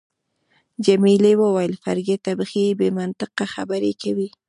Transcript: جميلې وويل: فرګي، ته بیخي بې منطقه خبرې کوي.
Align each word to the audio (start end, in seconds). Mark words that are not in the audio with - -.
جميلې 0.85 1.33
وويل: 1.39 1.73
فرګي، 1.83 2.17
ته 2.23 2.31
بیخي 2.39 2.65
بې 2.79 2.87
منطقه 2.99 3.45
خبرې 3.53 3.93
کوي. 4.01 4.27